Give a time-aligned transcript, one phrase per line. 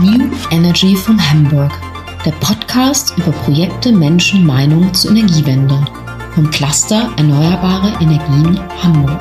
[0.00, 1.72] New Energy von Hamburg,
[2.26, 5.82] der Podcast über Projekte, Menschen, Meinungen zur Energiewende
[6.34, 9.20] vom Cluster Erneuerbare Energien Hamburg.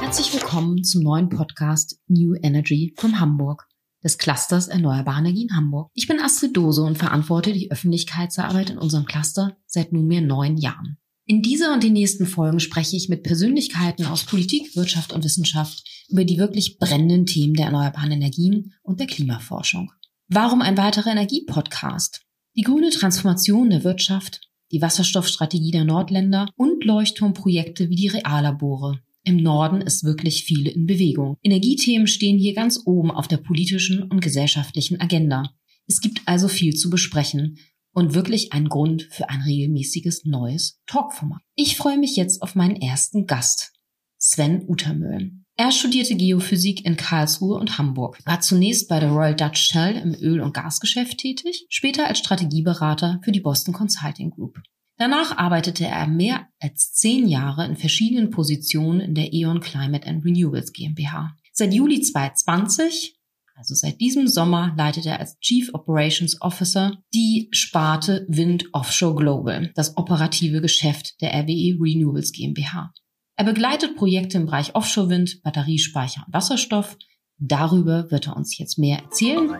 [0.00, 3.68] Herzlich willkommen zum neuen Podcast New Energy von Hamburg
[4.02, 5.90] des Clusters Erneuerbare Energien Hamburg.
[5.94, 10.96] Ich bin Astrid Dose und verantworte die Öffentlichkeitsarbeit in unserem Cluster seit nunmehr neun Jahren.
[11.28, 15.82] In dieser und den nächsten Folgen spreche ich mit Persönlichkeiten aus Politik, Wirtschaft und Wissenschaft
[16.08, 19.90] über die wirklich brennenden Themen der erneuerbaren Energien und der Klimaforschung.
[20.28, 22.22] Warum ein weiterer Energiepodcast?
[22.54, 29.00] Die grüne Transformation der Wirtschaft, die Wasserstoffstrategie der Nordländer und Leuchtturmprojekte wie die Reallabore.
[29.24, 31.38] Im Norden ist wirklich viel in Bewegung.
[31.42, 35.52] Energiethemen stehen hier ganz oben auf der politischen und gesellschaftlichen Agenda.
[35.88, 37.58] Es gibt also viel zu besprechen
[37.96, 41.40] und wirklich ein Grund für ein regelmäßiges neues Talkformat.
[41.54, 43.72] Ich freue mich jetzt auf meinen ersten Gast,
[44.18, 45.46] Sven Utermöhlen.
[45.56, 50.14] Er studierte Geophysik in Karlsruhe und Hamburg, war zunächst bei der Royal Dutch Shell im
[50.14, 54.60] Öl- und Gasgeschäft tätig, später als Strategieberater für die Boston Consulting Group.
[54.98, 60.22] Danach arbeitete er mehr als zehn Jahre in verschiedenen Positionen in der E.ON Climate and
[60.22, 61.34] Renewables GmbH.
[61.52, 63.15] Seit Juli 2020
[63.56, 69.72] also seit diesem Sommer leitet er als Chief Operations Officer die Sparte Wind Offshore Global,
[69.74, 72.92] das operative Geschäft der RWE Renewables GmbH.
[73.36, 76.96] Er begleitet Projekte im Bereich Offshore-Wind, Batteriespeicher und Wasserstoff.
[77.38, 79.56] Darüber wird er uns jetzt mehr erzählen.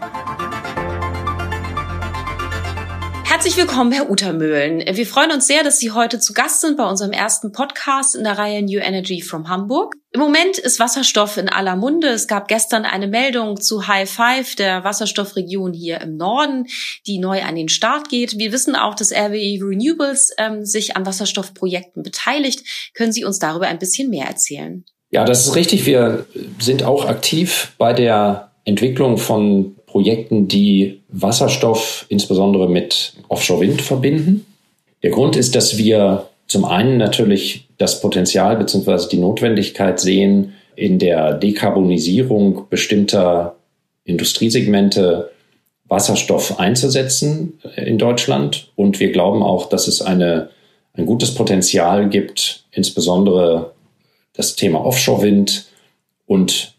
[3.37, 4.83] Herzlich willkommen, Herr Utermöhlen.
[4.97, 8.25] Wir freuen uns sehr, dass Sie heute zu Gast sind bei unserem ersten Podcast in
[8.25, 9.95] der Reihe New Energy from Hamburg.
[10.13, 12.09] Im Moment ist Wasserstoff in aller Munde.
[12.09, 16.65] Es gab gestern eine Meldung zu High Five, der Wasserstoffregion hier im Norden,
[17.07, 18.39] die neu an den Start geht.
[18.39, 22.63] Wir wissen auch, dass RWE Renewables ähm, sich an Wasserstoffprojekten beteiligt.
[22.95, 24.87] Können Sie uns darüber ein bisschen mehr erzählen?
[25.11, 25.85] Ja, das ist richtig.
[25.85, 26.25] Wir
[26.59, 34.45] sind auch aktiv bei der Entwicklung von Projekten, die Wasserstoff insbesondere mit Offshore-Wind verbinden.
[35.03, 39.09] Der Grund ist, dass wir zum einen natürlich das Potenzial bzw.
[39.11, 43.57] die Notwendigkeit sehen, in der Dekarbonisierung bestimmter
[44.05, 45.31] Industriesegmente
[45.89, 48.71] Wasserstoff einzusetzen in Deutschland.
[48.77, 50.51] Und wir glauben auch, dass es eine,
[50.93, 53.73] ein gutes Potenzial gibt, insbesondere
[54.35, 55.65] das Thema Offshore-Wind
[56.27, 56.76] und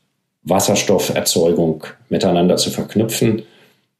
[0.50, 3.44] Wasserstofferzeugung miteinander zu verknüpfen.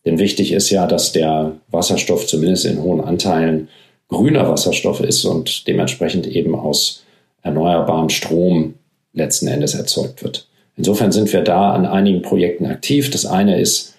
[0.06, 3.68] Denn wichtig ist ja, dass der Wasserstoff zumindest in hohen Anteilen
[4.08, 7.04] grüner Wasserstoff ist und dementsprechend eben aus
[7.42, 8.76] erneuerbarem Strom
[9.14, 10.48] letzten Endes erzeugt wird.
[10.78, 13.10] Insofern sind wir da an einigen Projekten aktiv.
[13.10, 13.96] Das eine ist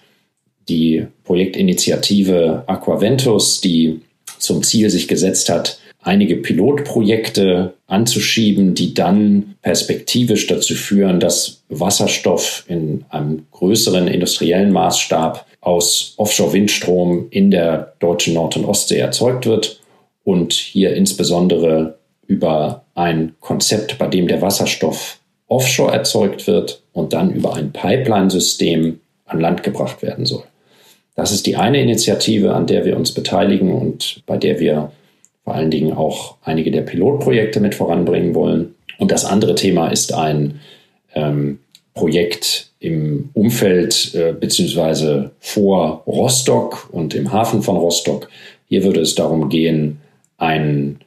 [0.69, 4.01] die Projektinitiative Aquaventus, die
[4.37, 12.63] zum Ziel sich gesetzt hat, einige Pilotprojekte anzuschieben, die dann perspektivisch dazu führen, dass Wasserstoff
[12.67, 19.81] in einem größeren industriellen Maßstab aus Offshore-Windstrom in der deutschen Nord- und Ostsee erzeugt wird
[20.23, 27.31] und hier insbesondere über ein Konzept, bei dem der Wasserstoff offshore erzeugt wird und dann
[27.31, 30.43] über ein Pipeline-System an Land gebracht werden soll.
[31.15, 34.91] Das ist die eine Initiative, an der wir uns beteiligen und bei der wir
[35.49, 38.75] vor allen Dingen auch einige der Pilotprojekte mit voranbringen wollen.
[38.99, 40.59] Und das andere Thema ist ein
[41.15, 41.57] ähm,
[41.95, 48.29] Projekt im Umfeld äh, beziehungsweise vor Rostock und im Hafen von Rostock.
[48.67, 49.99] Hier würde es darum gehen,
[50.37, 50.99] einen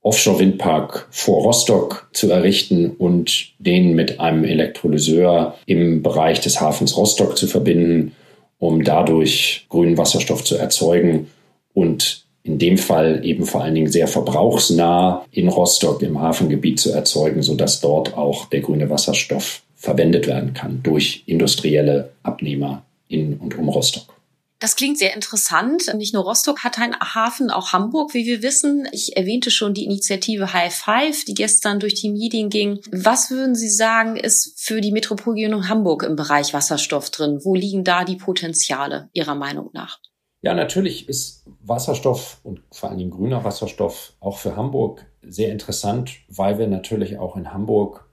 [0.00, 7.36] Offshore-Windpark vor Rostock zu errichten und den mit einem Elektrolyseur im Bereich des Hafens Rostock
[7.36, 8.12] zu verbinden,
[8.58, 11.26] um dadurch grünen Wasserstoff zu erzeugen
[11.74, 16.92] und in dem Fall eben vor allen Dingen sehr verbrauchsnah in Rostock im Hafengebiet zu
[16.92, 23.58] erzeugen, sodass dort auch der grüne Wasserstoff verwendet werden kann durch industrielle Abnehmer in und
[23.58, 24.14] um Rostock.
[24.58, 25.92] Das klingt sehr interessant.
[25.96, 28.88] Nicht nur Rostock hat einen Hafen, auch Hamburg, wie wir wissen.
[28.90, 32.80] Ich erwähnte schon die Initiative High Five, die gestern durch die Medien ging.
[32.90, 37.40] Was würden Sie sagen, ist für die Metropolregion Hamburg im Bereich Wasserstoff drin?
[37.42, 39.98] Wo liegen da die Potenziale Ihrer Meinung nach?
[40.42, 46.58] Ja, natürlich ist Wasserstoff und vor allem grüner Wasserstoff auch für Hamburg sehr interessant, weil
[46.58, 48.08] wir natürlich auch in Hamburg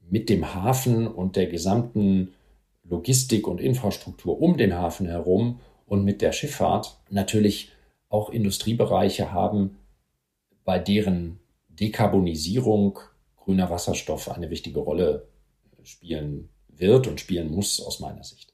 [0.00, 2.34] mit dem Hafen und der gesamten
[2.84, 7.72] Logistik und Infrastruktur um den Hafen herum und mit der Schifffahrt natürlich
[8.08, 9.78] auch Industriebereiche haben,
[10.64, 12.98] bei deren Dekarbonisierung
[13.36, 15.26] grüner Wasserstoff eine wichtige Rolle
[15.82, 18.53] spielen wird und spielen muss aus meiner Sicht.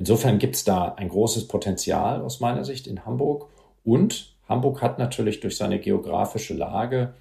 [0.00, 3.48] Insofern gibt es da ein großes Potenzial aus meiner Sicht in Hamburg.
[3.84, 7.12] Und Hamburg hat natürlich durch seine geografische Lage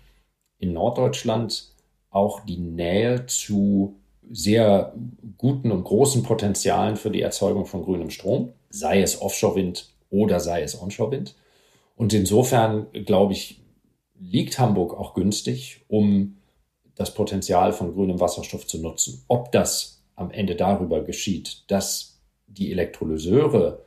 [0.59, 1.75] in Norddeutschland
[2.09, 3.97] auch die Nähe zu
[4.31, 4.93] sehr
[5.37, 10.61] guten und großen Potenzialen für die Erzeugung von grünem Strom, sei es Offshore-Wind oder sei
[10.61, 11.35] es Onshore-Wind.
[11.97, 13.61] Und insofern, glaube ich,
[14.17, 16.37] liegt Hamburg auch günstig, um
[16.95, 19.25] das Potenzial von grünem Wasserstoff zu nutzen.
[19.27, 22.08] Ob das am Ende darüber geschieht, dass
[22.49, 23.83] die Elektrolyseure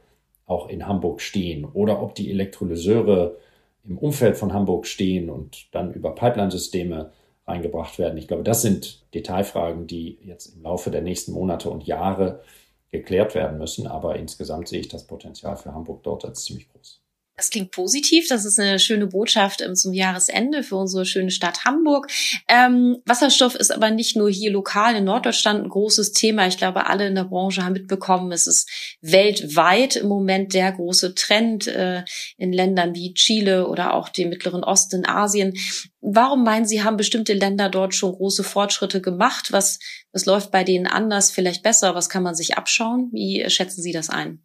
[0.46, 3.36] auch in Hamburg stehen oder ob die Elektrolyseure
[3.84, 7.12] im Umfeld von Hamburg stehen und dann über Pipeline-Systeme
[7.46, 8.18] reingebracht werden.
[8.18, 12.42] Ich glaube, das sind Detailfragen, die jetzt im Laufe der nächsten Monate und Jahre
[12.90, 13.86] geklärt werden müssen.
[13.86, 17.02] Aber insgesamt sehe ich das Potenzial für Hamburg dort als ziemlich groß.
[17.42, 18.28] Das klingt positiv.
[18.28, 22.06] Das ist eine schöne Botschaft ähm, zum Jahresende für unsere schöne Stadt Hamburg.
[22.46, 26.46] Ähm, Wasserstoff ist aber nicht nur hier lokal in Norddeutschland ein großes Thema.
[26.46, 31.16] Ich glaube, alle in der Branche haben mitbekommen, es ist weltweit im Moment der große
[31.16, 32.04] Trend äh,
[32.36, 35.54] in Ländern wie Chile oder auch dem Mittleren Osten in Asien.
[36.00, 39.50] Warum meinen Sie, haben bestimmte Länder dort schon große Fortschritte gemacht?
[39.50, 39.80] Was,
[40.12, 41.96] was läuft bei denen anders, vielleicht besser?
[41.96, 43.10] Was kann man sich abschauen?
[43.12, 44.44] Wie schätzen Sie das ein?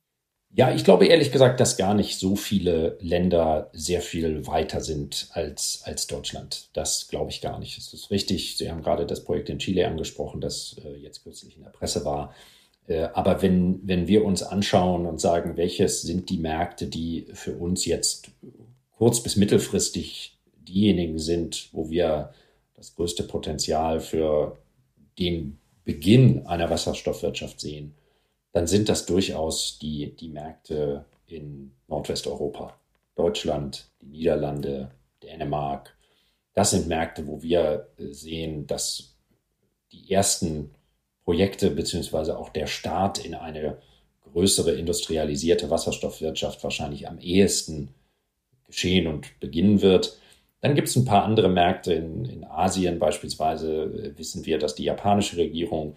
[0.58, 5.30] Ja, ich glaube ehrlich gesagt, dass gar nicht so viele Länder sehr viel weiter sind
[5.34, 6.70] als, als Deutschland.
[6.74, 7.78] Das glaube ich gar nicht.
[7.78, 8.58] Es ist richtig.
[8.58, 12.06] Sie haben gerade das Projekt in Chile angesprochen, das äh, jetzt kürzlich in der Presse
[12.06, 12.34] war.
[12.88, 17.56] Äh, aber wenn, wenn wir uns anschauen und sagen, welches sind die Märkte, die für
[17.56, 18.32] uns jetzt
[18.98, 22.34] kurz- bis mittelfristig diejenigen sind, wo wir
[22.76, 24.58] das größte Potenzial für
[25.20, 27.94] den Beginn einer Wasserstoffwirtschaft sehen,
[28.58, 32.76] dann sind das durchaus die, die Märkte in Nordwesteuropa.
[33.14, 34.90] Deutschland, die Niederlande,
[35.22, 35.96] Dänemark.
[36.56, 39.16] Das sind Märkte, wo wir äh, sehen, dass
[39.92, 40.72] die ersten
[41.24, 43.78] Projekte beziehungsweise auch der Start in eine
[44.22, 47.94] größere industrialisierte Wasserstoffwirtschaft wahrscheinlich am ehesten
[48.66, 50.18] geschehen und beginnen wird.
[50.62, 53.84] Dann gibt es ein paar andere Märkte in, in Asien beispielsweise.
[53.84, 55.96] Äh, wissen wir, dass die japanische Regierung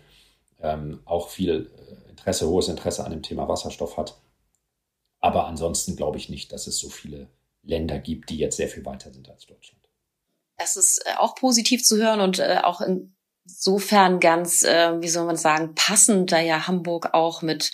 [0.60, 4.20] ähm, auch viel äh, Interesse, hohes Interesse an dem Thema Wasserstoff hat.
[5.20, 7.28] Aber ansonsten glaube ich nicht, dass es so viele
[7.62, 9.88] Länder gibt, die jetzt sehr viel weiter sind als Deutschland.
[10.56, 13.14] Das ist äh, auch positiv zu hören und äh, auch in
[13.50, 17.72] insofern ganz, äh, wie soll man sagen, passend, da ja Hamburg auch mit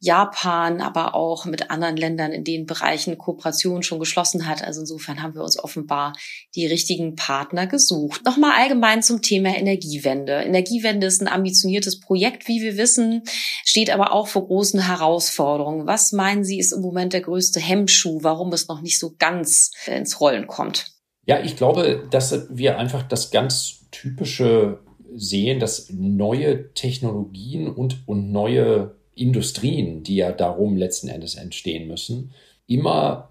[0.00, 4.62] Japan, aber auch mit anderen Ländern in den Bereichen Kooperation schon geschlossen hat.
[4.62, 6.12] Also insofern haben wir uns offenbar
[6.54, 8.24] die richtigen Partner gesucht.
[8.24, 10.32] Nochmal allgemein zum Thema Energiewende.
[10.42, 13.22] Energiewende ist ein ambitioniertes Projekt, wie wir wissen,
[13.64, 15.86] steht aber auch vor großen Herausforderungen.
[15.86, 19.70] Was meinen Sie, ist im Moment der größte Hemmschuh, warum es noch nicht so ganz
[19.86, 20.92] ins Rollen kommt?
[21.26, 24.80] Ja, ich glaube, dass wir einfach das ganz typische
[25.14, 32.32] sehen, dass neue Technologien und, und neue Industrien, die ja darum letzten Endes entstehen müssen,
[32.66, 33.30] immer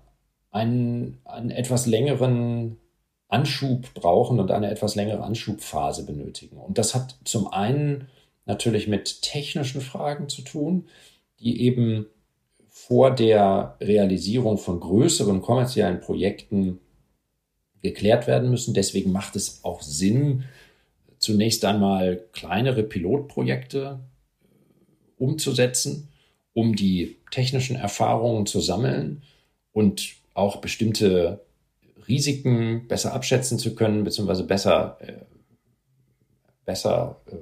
[0.52, 2.78] einen, einen etwas längeren
[3.30, 6.58] Anschub brauchen und eine etwas längere Anschubphase benötigen.
[6.58, 8.08] Und das hat zum einen
[8.46, 10.88] natürlich mit technischen Fragen zu tun,
[11.40, 12.08] die eben
[12.70, 16.80] vor der Realisierung von größeren kommerziellen Projekten
[17.82, 18.74] geklärt werden müssen.
[18.74, 20.46] Deswegen macht es auch Sinn,
[21.28, 26.08] zunächst einmal kleinere Pilotprojekte äh, umzusetzen,
[26.54, 29.24] um die technischen Erfahrungen zu sammeln
[29.74, 31.42] und auch bestimmte
[32.08, 35.26] Risiken besser abschätzen zu können, beziehungsweise besser, äh,
[36.64, 37.36] besser äh,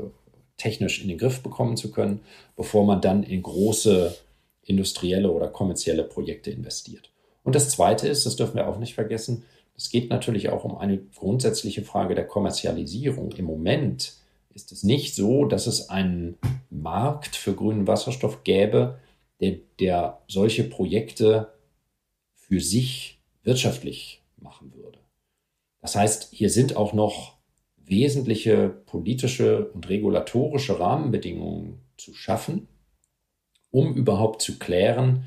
[0.57, 2.21] technisch in den Griff bekommen zu können,
[2.55, 4.17] bevor man dann in große
[4.63, 7.11] industrielle oder kommerzielle Projekte investiert.
[7.43, 9.43] Und das Zweite ist, das dürfen wir auch nicht vergessen,
[9.77, 13.31] es geht natürlich auch um eine grundsätzliche Frage der Kommerzialisierung.
[13.33, 14.13] Im Moment
[14.53, 16.37] ist es nicht so, dass es einen
[16.69, 18.99] Markt für grünen Wasserstoff gäbe,
[19.41, 21.53] der, der solche Projekte
[22.33, 24.99] für sich wirtschaftlich machen würde.
[25.81, 27.35] Das heißt, hier sind auch noch
[27.77, 32.67] wesentliche politische und regulatorische Rahmenbedingungen zu schaffen,
[33.71, 35.25] um überhaupt zu klären,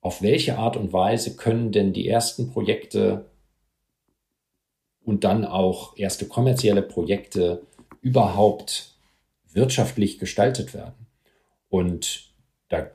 [0.00, 3.26] auf welche Art und Weise können denn die ersten Projekte
[5.04, 7.62] und dann auch erste kommerzielle Projekte
[8.00, 8.94] überhaupt
[9.52, 11.06] wirtschaftlich gestaltet werden.
[11.68, 12.32] Und
[12.68, 12.90] da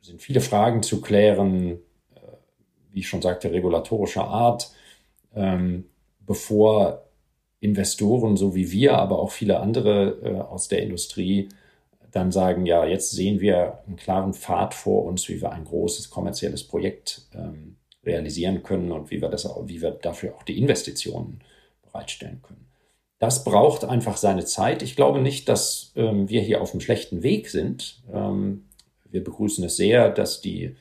[0.00, 1.78] sind viele Fragen zu klären,
[2.14, 2.20] äh,
[2.90, 4.70] wie ich schon sagte, regulatorischer Art,
[5.34, 5.86] ähm,
[6.20, 7.04] bevor
[7.60, 11.48] Investoren so wie wir, aber auch viele andere äh, aus der Industrie
[12.14, 16.10] dann sagen, ja, jetzt sehen wir einen klaren Pfad vor uns, wie wir ein großes
[16.10, 21.40] kommerzielles Projekt ähm, realisieren können und wie wir, das, wie wir dafür auch die Investitionen
[21.82, 22.66] bereitstellen können.
[23.18, 24.82] Das braucht einfach seine Zeit.
[24.82, 28.02] Ich glaube nicht, dass ähm, wir hier auf einem schlechten Weg sind.
[28.12, 28.66] Ähm,
[29.10, 30.76] wir begrüßen es sehr, dass die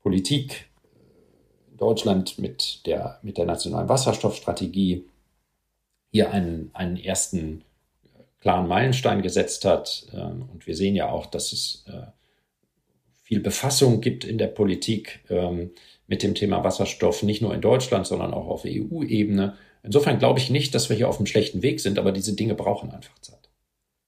[0.00, 0.70] Politik
[1.70, 5.04] in Deutschland mit der, mit der nationalen Wasserstoffstrategie
[6.10, 7.62] hier einen, einen ersten
[8.04, 10.06] äh, klaren Meilenstein gesetzt hat.
[10.12, 12.06] Ähm, und wir sehen ja auch, dass es äh,
[13.22, 15.72] viel Befassung gibt in der Politik ähm,
[16.06, 19.56] mit dem Thema Wasserstoff, nicht nur in Deutschland, sondern auch auf EU-Ebene.
[19.82, 22.54] Insofern glaube ich nicht, dass wir hier auf einem schlechten Weg sind, aber diese Dinge
[22.54, 23.44] brauchen einfach Zeit.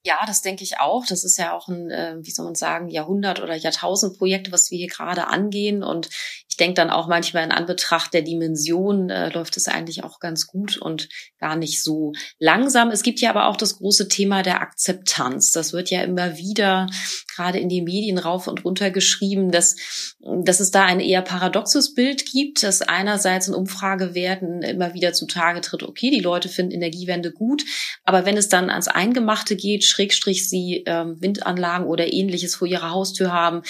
[0.07, 1.05] Ja, das denke ich auch.
[1.05, 4.79] Das ist ja auch ein, äh, wie soll man sagen, Jahrhundert- oder Jahrtausendprojekt, was wir
[4.79, 5.83] hier gerade angehen.
[5.83, 6.09] Und
[6.57, 10.47] ich denke dann auch manchmal in Anbetracht der Dimension äh, läuft es eigentlich auch ganz
[10.47, 12.91] gut und gar nicht so langsam.
[12.91, 15.53] Es gibt ja aber auch das große Thema der Akzeptanz.
[15.53, 16.87] Das wird ja immer wieder
[17.35, 19.77] gerade in die Medien rauf und runter geschrieben, dass,
[20.19, 25.61] dass es da ein eher paradoxes Bild gibt, dass einerseits in Umfragewerten immer wieder zutage
[25.61, 27.65] tritt, okay, die Leute finden Energiewende gut,
[28.05, 32.93] aber wenn es dann ans Eingemachte geht, Schrägstrich sie ähm, Windanlagen oder ähnliches vor ihrer
[32.93, 33.61] Haustür haben,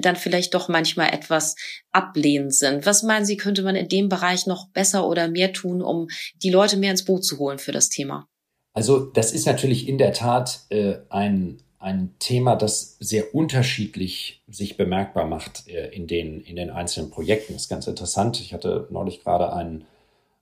[0.00, 1.54] dann vielleicht doch manchmal etwas
[2.00, 2.86] ablehnend sind.
[2.86, 6.08] Was meinen Sie, könnte man in dem Bereich noch besser oder mehr tun, um
[6.42, 8.28] die Leute mehr ins Boot zu holen für das Thema?
[8.72, 14.76] Also das ist natürlich in der Tat äh, ein, ein Thema, das sehr unterschiedlich sich
[14.76, 17.54] bemerkbar macht äh, in, den, in den einzelnen Projekten.
[17.54, 18.40] Das ist ganz interessant.
[18.40, 19.84] Ich hatte neulich gerade einen,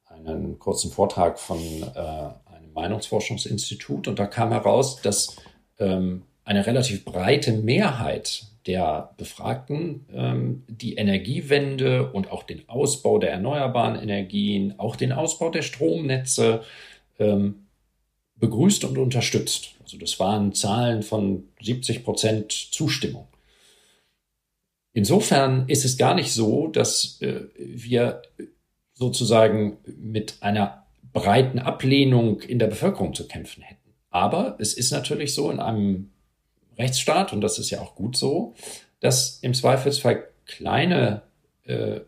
[0.07, 5.37] einen kurzen Vortrag von äh, einem Meinungsforschungsinstitut und da kam heraus, dass
[5.79, 13.33] ähm, eine relativ breite Mehrheit der Befragten ähm, die Energiewende und auch den Ausbau der
[13.33, 16.63] erneuerbaren Energien, auch den Ausbau der Stromnetze
[17.19, 17.67] ähm,
[18.37, 19.75] begrüßt und unterstützt.
[19.83, 23.29] Also das waren Zahlen von 70 Prozent Zustimmung.
[24.95, 28.23] Insofern ist es gar nicht so, dass äh, wir
[28.95, 33.93] sozusagen mit einer breiten Ablehnung in der Bevölkerung zu kämpfen hätten.
[34.09, 36.11] Aber es ist natürlich so in einem
[36.79, 38.55] Rechtsstaat, und das ist ja auch gut so,
[39.01, 41.23] dass im Zweifelsfall kleine
[41.65, 42.01] äh,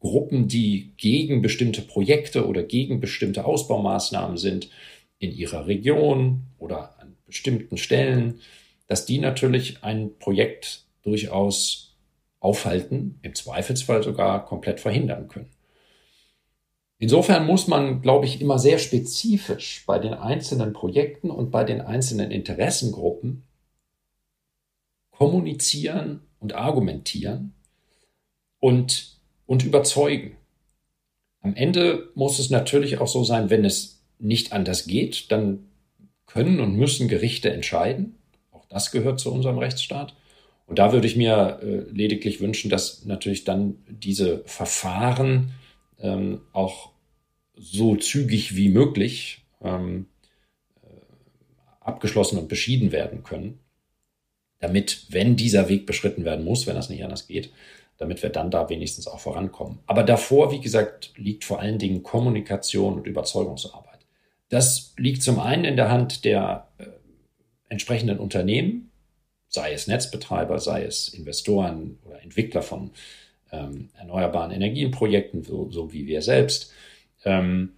[0.00, 4.70] Gruppen, die gegen bestimmte Projekte oder gegen bestimmte Ausbaumaßnahmen sind,
[5.18, 8.40] in ihrer Region oder an bestimmten Stellen,
[8.86, 11.96] dass die natürlich ein Projekt durchaus
[12.40, 15.50] aufhalten, im Zweifelsfall sogar komplett verhindern können.
[16.98, 21.80] Insofern muss man, glaube ich, immer sehr spezifisch bei den einzelnen Projekten und bei den
[21.80, 23.42] einzelnen Interessengruppen
[25.10, 27.54] kommunizieren und argumentieren
[28.60, 30.36] und, und überzeugen.
[31.42, 35.68] Am Ende muss es natürlich auch so sein, wenn es nicht anders geht, dann
[36.26, 38.16] können und müssen Gerichte entscheiden.
[38.52, 40.14] Auch das gehört zu unserem Rechtsstaat.
[40.66, 45.52] Und da würde ich mir äh, lediglich wünschen, dass natürlich dann diese Verfahren
[45.98, 46.90] ähm, auch
[47.54, 50.06] so zügig wie möglich ähm,
[50.82, 50.88] äh,
[51.80, 53.60] abgeschlossen und beschieden werden können,
[54.58, 57.50] damit, wenn dieser Weg beschritten werden muss, wenn das nicht anders geht,
[57.98, 59.78] damit wir dann da wenigstens auch vorankommen.
[59.86, 64.06] Aber davor, wie gesagt, liegt vor allen Dingen Kommunikation und Überzeugungsarbeit.
[64.48, 66.84] Das liegt zum einen in der Hand der äh,
[67.68, 68.90] entsprechenden Unternehmen,
[69.48, 72.90] sei es Netzbetreiber, sei es Investoren oder Entwickler von
[73.52, 76.72] ähm, erneuerbaren Energienprojekten, so, so wie wir selbst.
[77.24, 77.74] Ähm,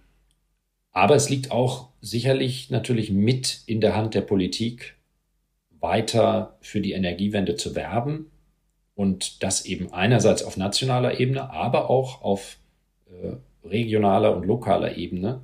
[0.91, 4.95] aber es liegt auch sicherlich natürlich mit in der Hand der Politik,
[5.79, 8.31] weiter für die Energiewende zu werben
[8.95, 12.57] und das eben einerseits auf nationaler Ebene, aber auch auf
[13.07, 15.41] äh, regionaler und lokaler Ebene.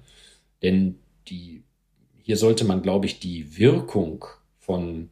[0.61, 1.63] Denn die,
[2.21, 4.25] hier sollte man, glaube ich, die Wirkung
[4.59, 5.09] von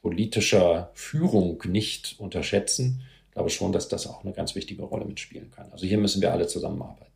[0.00, 3.02] politischer Führung nicht unterschätzen.
[3.34, 5.66] Ich glaube schon, dass das auch eine ganz wichtige Rolle mitspielen kann.
[5.72, 7.10] Also hier müssen wir alle zusammenarbeiten.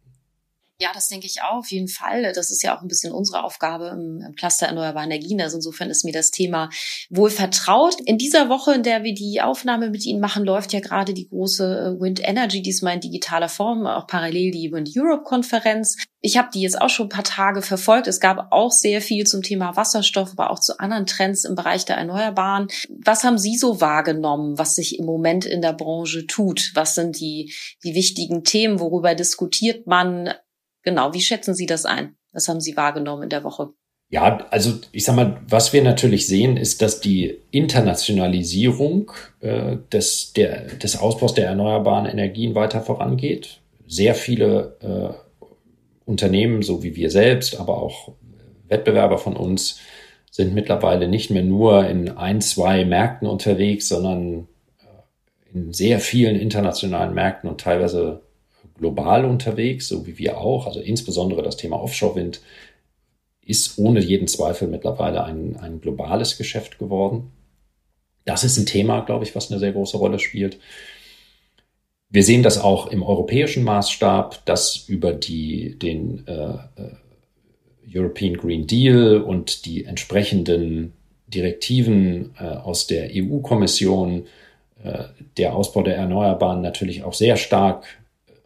[0.81, 2.33] Ja, das denke ich auch, auf jeden Fall.
[2.35, 5.41] Das ist ja auch ein bisschen unsere Aufgabe im, Cluster Erneuerbare Energien.
[5.41, 6.71] Also insofern ist mir das Thema
[7.11, 8.01] wohl vertraut.
[8.05, 11.29] In dieser Woche, in der wir die Aufnahme mit Ihnen machen, läuft ja gerade die
[11.29, 15.97] große äh, Wind Energy, diesmal in digitaler Form, auch parallel die Wind Europe Konferenz.
[16.21, 18.07] Ich habe die jetzt auch schon ein paar Tage verfolgt.
[18.07, 21.87] Es gab auch sehr viel zum Thema Wasserstoff, aber auch zu anderen Trends im Bereich
[21.87, 22.69] der Erneuerbaren.
[22.89, 26.71] Was haben Sie so wahrgenommen, was sich im Moment in der Branche tut?
[26.75, 28.79] Was sind die, die wichtigen Themen?
[28.79, 30.35] Worüber diskutiert man?
[30.83, 32.17] Genau, wie schätzen Sie das ein?
[32.33, 33.71] Was haben Sie wahrgenommen in der Woche?
[34.11, 40.33] Ja, also ich sag mal, was wir natürlich sehen, ist, dass die Internationalisierung äh, des,
[40.33, 43.61] der, des Ausbaus der erneuerbaren Energien weiter vorangeht.
[43.87, 48.13] Sehr viele äh, Unternehmen, so wie wir selbst, aber auch
[48.69, 49.79] Wettbewerber von uns,
[50.31, 56.37] sind mittlerweile nicht mehr nur in ein, zwei Märkten unterwegs, sondern äh, in sehr vielen
[56.37, 58.23] internationalen Märkten und teilweise
[58.79, 60.67] global unterwegs, so wie wir auch.
[60.67, 62.41] Also insbesondere das Thema Offshore-Wind
[63.45, 67.33] ist ohne jeden Zweifel mittlerweile ein, ein globales Geschäft geworden.
[68.25, 70.59] Das ist ein Thema, glaube ich, was eine sehr große Rolle spielt.
[72.11, 76.59] Wir sehen das auch im europäischen Maßstab, dass über die, den äh,
[77.95, 80.93] European Green Deal und die entsprechenden
[81.27, 84.27] Direktiven äh, aus der EU-Kommission,
[84.83, 85.05] äh,
[85.37, 87.87] der Ausbau der Erneuerbaren natürlich auch sehr stark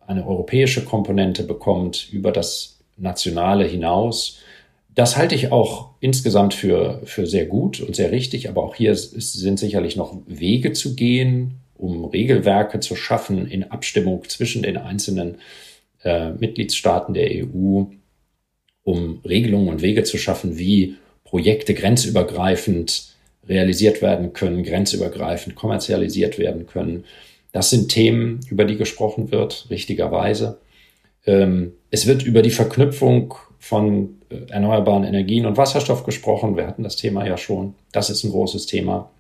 [0.07, 4.39] eine europäische Komponente bekommt über das Nationale hinaus.
[4.95, 8.95] Das halte ich auch insgesamt für, für sehr gut und sehr richtig, aber auch hier
[8.95, 15.39] sind sicherlich noch Wege zu gehen, um Regelwerke zu schaffen in Abstimmung zwischen den einzelnen
[16.05, 17.85] äh, Mitgliedstaaten der EU,
[18.85, 23.15] um Regelungen und Wege zu schaffen, wie Projekte grenzübergreifend
[23.49, 27.05] realisiert werden können, grenzübergreifend kommerzialisiert werden können.
[27.53, 30.61] Das sind Themen, über die gesprochen wird, richtigerweise.
[31.27, 36.57] Ähm, es wird über die Verknüpfung von äh, erneuerbaren Energien und Wasserstoff gesprochen.
[36.57, 37.75] Wir hatten das Thema ja schon.
[37.93, 39.11] Das ist ein großes Thema.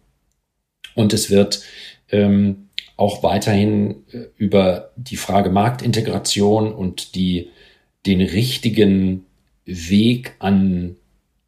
[0.94, 1.62] Und es wird
[2.10, 7.50] ähm, auch weiterhin äh, über die Frage Marktintegration und die,
[8.06, 9.26] den richtigen
[9.64, 10.96] Weg an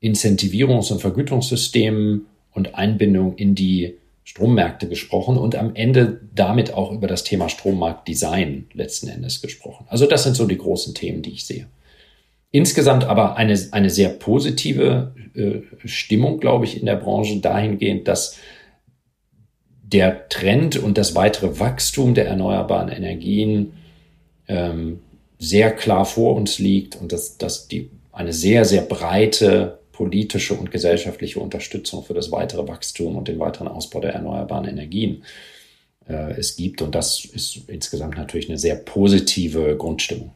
[0.02, 7.06] Incentivierungs- und Vergütungssystemen und Einbindung in die Strommärkte gesprochen und am Ende damit auch über
[7.06, 9.86] das Thema Strommarktdesign letzten Endes gesprochen.
[9.88, 11.66] Also das sind so die großen Themen, die ich sehe.
[12.50, 18.38] Insgesamt aber eine, eine sehr positive äh, Stimmung, glaube ich, in der Branche dahingehend, dass
[19.82, 23.74] der Trend und das weitere Wachstum der erneuerbaren Energien
[24.48, 25.00] ähm,
[25.38, 30.70] sehr klar vor uns liegt und dass, dass die eine sehr, sehr breite politische und
[30.70, 35.24] gesellschaftliche Unterstützung für das weitere Wachstum und den weiteren Ausbau der erneuerbaren Energien
[36.08, 36.82] äh, es gibt.
[36.82, 40.32] Und das ist insgesamt natürlich eine sehr positive Grundstimmung.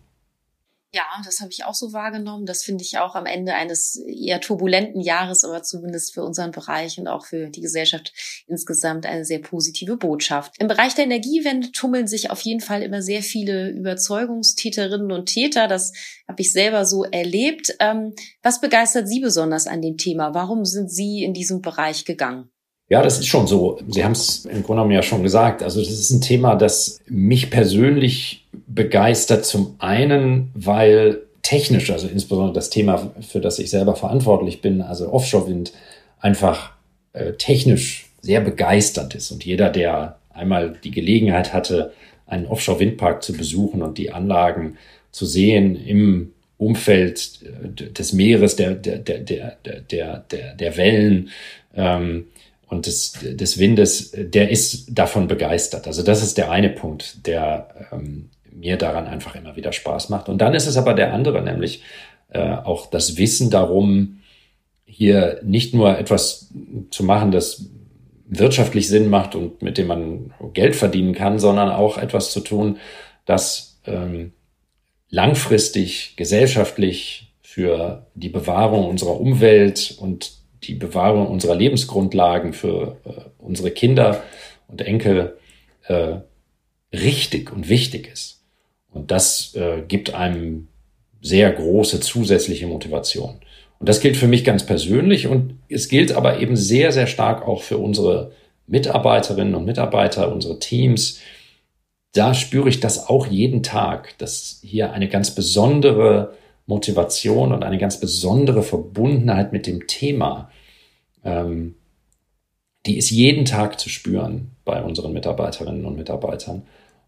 [0.95, 2.47] Ja, das habe ich auch so wahrgenommen.
[2.47, 6.99] Das finde ich auch am Ende eines eher turbulenten Jahres, aber zumindest für unseren Bereich
[6.99, 8.15] und auch für die Gesellschaft
[8.47, 10.55] insgesamt eine sehr positive Botschaft.
[10.59, 15.69] Im Bereich der Energiewende tummeln sich auf jeden Fall immer sehr viele Überzeugungstäterinnen und Täter.
[15.69, 15.93] Das
[16.27, 17.77] habe ich selber so erlebt.
[17.81, 20.33] Ähm, was begeistert Sie besonders an dem Thema?
[20.33, 22.51] Warum sind Sie in diesem Bereich gegangen?
[22.89, 23.79] Ja, das ist schon so.
[23.89, 25.63] Sie haben es im Grunde genommen ja schon gesagt.
[25.63, 29.45] Also das ist ein Thema, das mich persönlich begeistert.
[29.45, 35.13] Zum einen, weil technisch, also insbesondere das Thema, für das ich selber verantwortlich bin, also
[35.13, 35.73] Offshore-Wind,
[36.21, 36.73] einfach
[37.13, 39.31] äh, technisch sehr begeisternd ist.
[39.31, 41.93] Und jeder, der einmal die Gelegenheit hatte,
[42.27, 44.77] einen Offshore-Windpark zu besuchen und die Anlagen
[45.11, 49.57] zu sehen im Umfeld äh, des Meeres, der, der, der, der,
[50.31, 51.31] der, der, Wellen,
[51.75, 52.27] ähm,
[52.69, 55.87] und des, des Windes, der ist davon begeistert.
[55.87, 60.29] Also das ist der eine Punkt, der ähm, mir daran einfach immer wieder Spaß macht.
[60.29, 61.83] Und dann ist es aber der andere, nämlich
[62.31, 64.21] äh, auch das Wissen darum,
[64.85, 66.49] hier nicht nur etwas
[66.91, 67.67] zu machen, das
[68.27, 72.79] wirtschaftlich Sinn macht und mit dem man Geld verdienen kann, sondern auch etwas zu tun,
[73.25, 74.33] das ähm,
[75.09, 83.71] langfristig gesellschaftlich für die Bewahrung unserer Umwelt und die Bewahrung unserer Lebensgrundlagen für äh, unsere
[83.71, 84.23] Kinder
[84.67, 85.37] und Enkel
[85.87, 86.17] äh,
[86.93, 88.43] richtig und wichtig ist.
[88.91, 90.69] Und das äh, gibt einem
[91.21, 93.41] sehr große zusätzliche Motivation.
[93.79, 97.47] Und das gilt für mich ganz persönlich und es gilt aber eben sehr, sehr stark
[97.47, 98.33] auch für unsere
[98.67, 101.21] Mitarbeiterinnen und Mitarbeiter, unsere Teams.
[102.13, 106.35] Da spüre ich das auch jeden Tag, dass hier eine ganz besondere
[106.69, 110.51] Motivation und eine ganz besondere Verbundenheit mit dem Thema,
[111.25, 111.75] ähm,
[112.87, 116.67] die ist jeden Tag zu spüren bei unseren Mitarbeiterinnen und Mitarbeitern.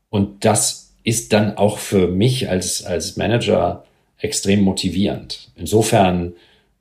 [0.08, 3.84] Und das ist dann auch für mich als, als Manager
[4.18, 5.52] extrem motivierend.
[5.56, 6.34] Insofern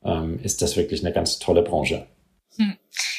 [0.03, 2.07] ähm, ist das wirklich eine ganz tolle Branche.
[2.55, 2.75] Hm.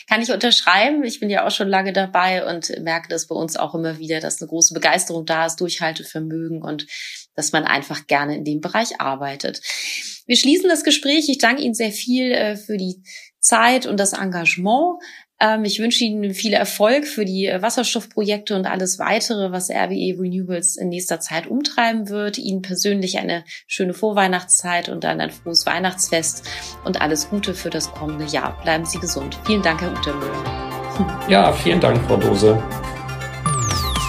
[0.09, 1.05] Kann ich unterschreiben.
[1.05, 4.21] Ich bin ja auch schon lange dabei und merke das bei uns auch immer wieder,
[4.21, 6.87] dass eine große Begeisterung da ist, Durchhaltevermögen und
[7.41, 9.63] dass man einfach gerne in dem Bereich arbeitet.
[10.27, 11.31] Wir schließen das Gespräch.
[11.31, 13.03] Ich danke Ihnen sehr viel äh, für die
[13.41, 14.99] Zeit und das Engagement.
[15.41, 20.21] Ähm, ich wünsche Ihnen viel Erfolg für die äh, Wasserstoffprojekte und alles weitere, was RWE
[20.21, 22.37] Renewables in nächster Zeit umtreiben wird.
[22.37, 26.47] Ihnen persönlich eine schöne Vorweihnachtszeit und dann ein frohes Weihnachtsfest
[26.85, 28.61] und alles Gute für das kommende Jahr.
[28.63, 29.39] Bleiben Sie gesund.
[29.47, 30.31] Vielen Dank, Herr Untermühl.
[31.27, 32.63] Ja, vielen Dank, Frau Dose.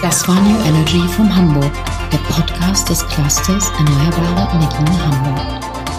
[0.02, 1.72] Das war New Energy von Hamburg,
[2.12, 5.41] der Podcast des Clusters Erneuerbare Energien Hamburg.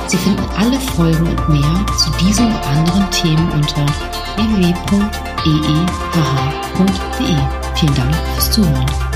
[0.07, 3.87] Sie finden alle Folgen und mehr zu diesen und anderen Themen unter
[4.37, 4.97] www.eehh.de.
[7.75, 9.12] Vielen Dank fürs Zuhören.